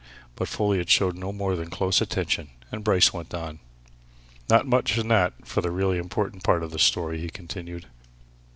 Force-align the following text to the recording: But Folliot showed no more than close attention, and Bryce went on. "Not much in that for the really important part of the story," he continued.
But 0.35 0.47
Folliot 0.47 0.89
showed 0.89 1.15
no 1.15 1.31
more 1.31 1.55
than 1.55 1.69
close 1.69 2.01
attention, 2.01 2.49
and 2.71 2.83
Bryce 2.83 3.13
went 3.13 3.35
on. 3.35 3.59
"Not 4.49 4.65
much 4.65 4.97
in 4.97 5.09
that 5.09 5.45
for 5.45 5.61
the 5.61 5.69
really 5.69 5.99
important 5.99 6.43
part 6.43 6.63
of 6.63 6.71
the 6.71 6.79
story," 6.79 7.21
he 7.21 7.29
continued. 7.29 7.85